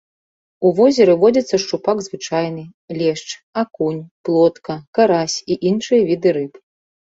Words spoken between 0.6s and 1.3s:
У возеры